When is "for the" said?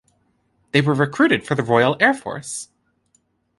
1.45-1.61